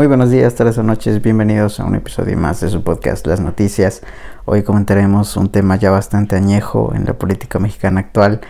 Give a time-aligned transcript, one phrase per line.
[0.00, 3.38] Muy buenos días, tardes o noches, bienvenidos a un episodio más de su podcast Las
[3.38, 4.00] Noticias.
[4.46, 8.40] Hoy comentaremos un tema ya bastante añejo en la política mexicana actual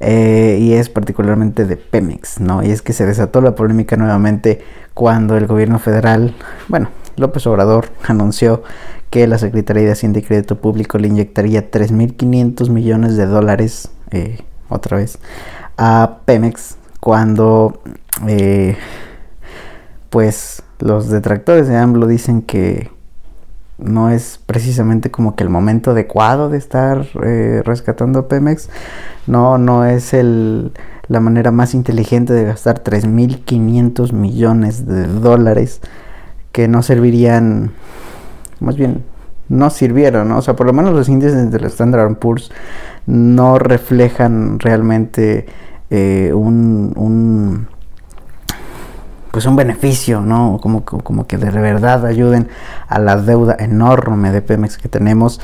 [0.00, 2.62] eh, y es particularmente de Pemex, ¿no?
[2.62, 6.34] Y es que se desató la polémica nuevamente cuando el gobierno federal,
[6.68, 8.62] bueno, López Obrador anunció
[9.08, 14.40] que la Secretaría de Hacienda y Crédito Público le inyectaría 3.500 millones de dólares, eh,
[14.68, 15.18] otra vez,
[15.78, 17.80] a Pemex cuando,
[18.26, 18.76] eh,
[20.10, 22.90] pues, los detractores de AMLO dicen que
[23.78, 28.68] no es precisamente como que el momento adecuado de estar eh, rescatando Pemex.
[29.26, 30.72] No, no es el,
[31.06, 35.80] la manera más inteligente de gastar 3.500 millones de dólares
[36.52, 37.72] que no servirían,
[38.60, 39.04] más bien,
[39.48, 40.38] no sirvieron, ¿no?
[40.38, 42.50] O sea, por lo menos los índices del Standard Poor's
[43.06, 45.46] no reflejan realmente
[45.90, 47.68] eh, un
[49.38, 50.58] pues un beneficio, ¿no?
[50.60, 52.48] Como, como que de verdad ayuden
[52.88, 55.40] a la deuda enorme de Pemex que tenemos.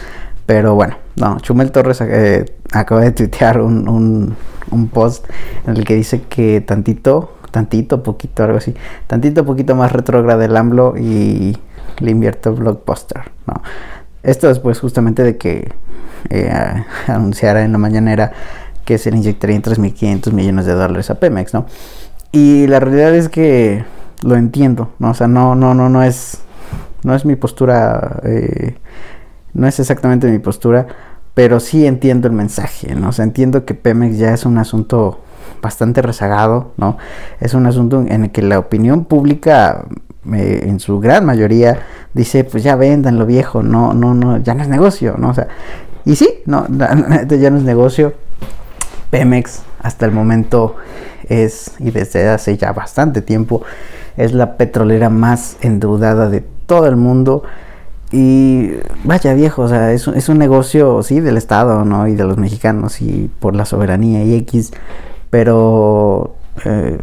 [0.47, 4.35] Pero bueno, no, Chumel Torres eh, acaba de tuitear un,
[4.73, 5.27] un, post
[5.65, 8.75] en el que dice que tantito, tantito, poquito, algo así,
[9.07, 11.57] tantito, poquito más retrógrado el AMLO y
[12.01, 13.63] le invierto Blockbuster, ¿no?
[14.25, 15.73] Esto después justamente de que
[16.31, 16.53] eh,
[17.07, 18.33] anunciara en la mañanera
[18.85, 21.67] que se le inyectarían 3.500 millones de dólares a Pemex, ¿no?
[22.35, 23.85] Y la realidad es que
[24.25, 25.11] lo entiendo, ¿no?
[25.11, 26.39] O sea, no, no, no, no es,
[27.05, 28.75] no es mi postura, eh,
[29.53, 30.89] no es exactamente mi postura,
[31.33, 33.11] pero sí entiendo el mensaje, ¿no?
[33.11, 35.21] O sea, entiendo que Pemex ya es un asunto
[35.63, 36.99] bastante rezagado, ¿no?
[37.39, 39.85] Es un asunto en el que la opinión pública,
[40.33, 41.83] eh, en su gran mayoría,
[42.15, 45.31] dice, pues ya vendan lo viejo, no, no, no, ya no es negocio, ¿no?
[45.31, 45.47] O sea,
[46.05, 46.67] y sí, no,
[47.29, 48.13] ya no es negocio.
[49.11, 50.77] Pemex hasta el momento
[51.29, 53.63] es, y desde hace ya bastante tiempo,
[54.17, 57.45] es la petrolera más endeudada de todo el mundo.
[58.11, 58.71] Y
[59.05, 62.09] vaya viejo, o sea, es, es un negocio, sí, del Estado, ¿no?
[62.09, 64.73] Y de los mexicanos y por la soberanía y X,
[65.31, 66.99] pero eh,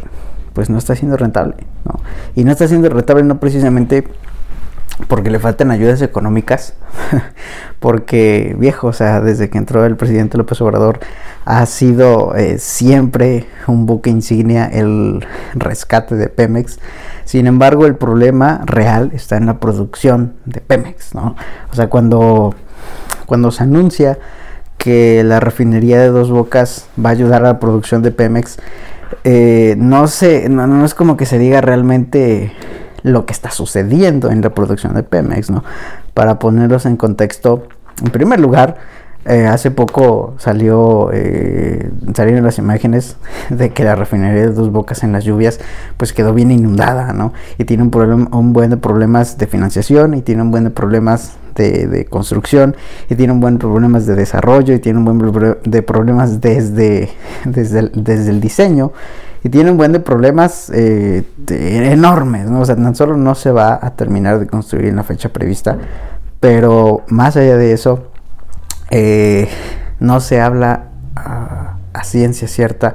[0.52, 1.54] pues no está siendo rentable,
[1.84, 2.00] ¿no?
[2.34, 4.08] Y no está siendo rentable no precisamente
[5.08, 6.74] porque le faltan ayudas económicas,
[7.80, 11.00] porque viejo, o sea, desde que entró el presidente López Obrador
[11.44, 16.78] ha sido eh, siempre un buque insignia el rescate de Pemex.
[17.24, 21.36] Sin embargo, el problema real está en la producción de Pemex, ¿no?
[21.70, 22.54] O sea, cuando,
[23.26, 24.18] cuando se anuncia
[24.76, 28.58] que la refinería de Dos Bocas va a ayudar a la producción de Pemex,
[29.24, 32.52] eh, no sé, no, no es como que se diga realmente
[33.02, 35.64] lo que está sucediendo en la producción de Pemex, ¿no?
[36.14, 37.66] Para ponerlos en contexto,
[38.02, 38.78] en primer lugar,
[39.24, 43.16] eh, hace poco salió eh, salieron las imágenes
[43.50, 45.60] de que la refinería de Dos Bocas en las lluvias
[45.96, 47.32] pues quedó bien inundada, ¿no?
[47.56, 50.70] Y tiene un, problema, un buen de problemas de financiación y tiene un buen de
[50.70, 52.76] problemas de, construcción
[53.08, 57.10] y tiene un buen de problemas de desarrollo y tiene un buen de problemas desde,
[57.44, 58.92] desde, desde el diseño
[59.44, 62.60] y tiene un buen de problemas eh, enormes, ¿no?
[62.60, 65.76] O sea, tan solo no se va a terminar de construir en la fecha prevista,
[66.38, 68.11] pero más allá de eso,
[68.92, 69.48] eh,
[69.98, 72.94] no se habla a, a ciencia cierta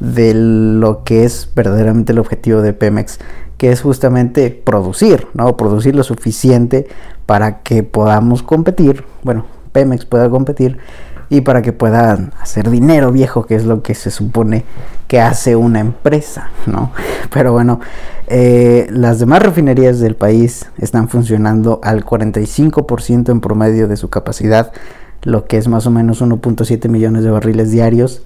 [0.00, 3.18] de lo que es verdaderamente el objetivo de Pemex,
[3.56, 5.56] que es justamente producir, ¿no?
[5.56, 6.86] Producir lo suficiente
[7.24, 10.78] para que podamos competir, bueno, Pemex pueda competir
[11.28, 14.64] y para que puedan hacer dinero viejo, que es lo que se supone
[15.08, 16.92] que hace una empresa, ¿no?
[17.32, 17.80] Pero bueno,
[18.28, 24.72] eh, las demás refinerías del país están funcionando al 45% en promedio de su capacidad,
[25.22, 28.22] lo que es más o menos 1.7 millones de barriles diarios,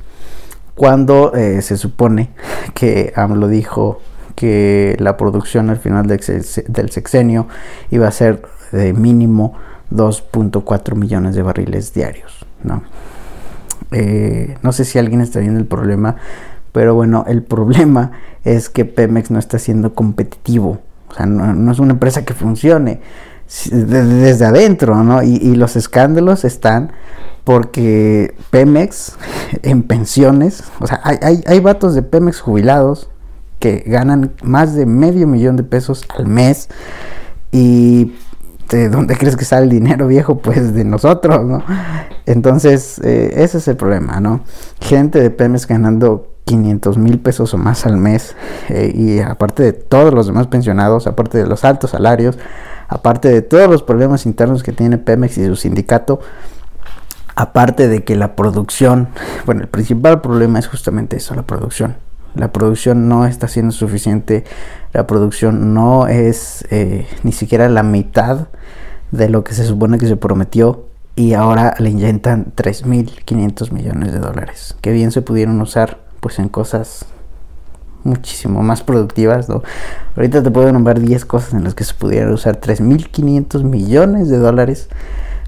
[0.75, 2.31] cuando eh, se supone
[2.75, 4.01] que AMLO dijo
[4.35, 7.47] que la producción al final del sexenio
[7.91, 8.43] iba a ser
[8.73, 9.55] de mínimo
[9.91, 12.47] 2.4 millones de barriles diarios.
[12.63, 12.83] ¿no?
[13.91, 16.17] Eh, no sé si alguien está viendo el problema,
[16.73, 18.13] pero bueno, el problema
[18.45, 20.81] es que Pemex no está siendo competitivo.
[21.09, 23.01] O sea, no, es una empresa que funcione
[23.71, 25.23] desde, adentro, ¿no?
[25.23, 26.93] Y, los escándalos están
[27.45, 29.17] porque Pemex
[29.63, 33.11] en pensiones, o sea, hay, hay, hay vatos de Pemex jubilados
[33.59, 36.69] que ganan más de medio millón de pesos al mes
[37.53, 38.15] y
[38.71, 40.39] ¿de dónde crees que sale el dinero viejo?
[40.39, 41.63] Pues de nosotros, ¿no?
[42.27, 44.41] Entonces, eh, ese es el problema, ¿no?
[44.81, 48.35] Gente de Pemex ganando 500 mil pesos o más al mes
[48.69, 52.39] eh, y aparte de todos los demás pensionados, aparte de los altos salarios,
[52.91, 56.21] aparte de todos los problemas internos que tiene Pemex y su sindicato,
[57.37, 59.09] aparte de que la producción,
[59.47, 61.97] bueno, el principal problema es justamente eso, la producción.
[62.35, 64.45] La producción no está siendo suficiente,
[64.93, 68.49] la producción no es eh, ni siquiera la mitad
[69.11, 74.19] de lo que se supone que se prometió y ahora le inyectan 3.500 millones de
[74.19, 77.07] dólares, que bien se pudieron usar pues en cosas
[78.05, 79.63] muchísimo más productivas, ¿no?
[80.17, 84.39] Ahorita te puedo nombrar 10 cosas en las que se pudieran usar 3.500 millones de
[84.39, 84.89] dólares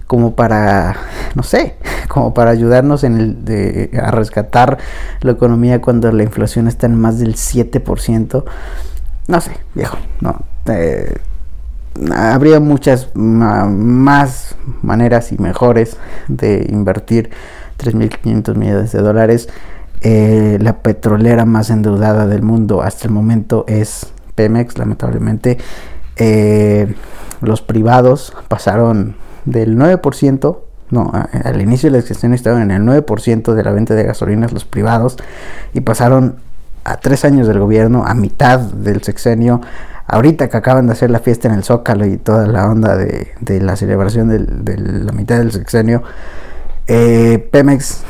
[0.06, 0.96] como para,
[1.34, 1.76] no sé,
[2.08, 4.78] como para ayudarnos en el de, a rescatar
[5.20, 8.44] la economía cuando la inflación está en más del 7%.
[9.28, 10.40] No sé, viejo, no.
[10.66, 11.16] Eh,
[12.14, 15.96] habría muchas más maneras y mejores
[16.28, 17.30] de invertir
[17.78, 19.48] 3.500 millones de dólares.
[20.04, 25.58] Eh, la petrolera más endeudada del mundo hasta el momento es Pemex, lamentablemente.
[26.16, 26.94] Eh,
[27.40, 30.58] los privados pasaron del 9%,
[30.90, 31.10] no,
[31.44, 34.64] al inicio de la gestión estaban en el 9% de la venta de gasolinas los
[34.64, 35.16] privados
[35.72, 36.36] y pasaron
[36.84, 39.60] a tres años del gobierno, a mitad del sexenio,
[40.06, 43.32] ahorita que acaban de hacer la fiesta en el Zócalo y toda la onda de,
[43.60, 46.02] la celebración de la mitad del sexenio,
[46.86, 48.02] eh, Pemex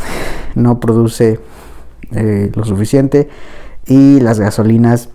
[0.55, 1.39] no produce
[2.15, 3.29] eh, lo suficiente
[3.87, 5.11] y las gasolinas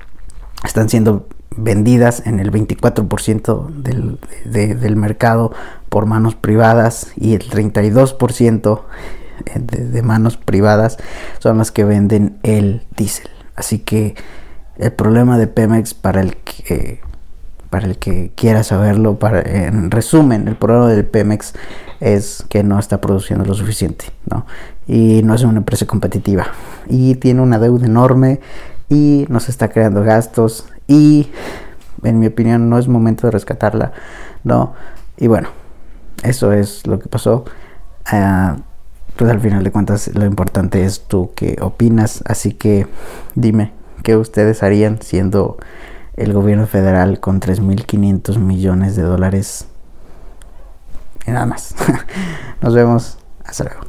[0.63, 5.51] están siendo vendidas en el 24% del, del mercado
[5.89, 8.81] por manos privadas y el 32%
[9.55, 10.97] de, de, manos privadas
[11.39, 13.29] son las que venden el diésel.
[13.55, 14.15] Así que
[14.77, 17.01] el problema de Pemex para el que
[17.69, 21.53] para el que quiera saberlo, para, en resumen, el problema del Pemex
[21.99, 24.45] es que no está produciendo lo suficiente, ¿no?
[24.87, 26.47] Y no es una empresa competitiva.
[26.89, 28.39] Y tiene una deuda enorme
[28.89, 31.29] y nos está creando gastos y
[32.03, 33.91] en mi opinión no es momento de rescatarla,
[34.43, 34.73] ¿no?
[35.17, 35.49] Y bueno,
[36.23, 37.45] eso es lo que pasó.
[38.11, 38.61] Uh,
[39.15, 42.87] pues al final de cuentas lo importante es tú qué opinas, así que
[43.35, 43.73] dime
[44.03, 45.57] qué ustedes harían siendo
[46.15, 49.67] el gobierno federal con 3.500 millones de dólares.
[51.25, 51.75] Y nada más.
[52.61, 53.17] Nos vemos.
[53.43, 53.87] Hasta luego.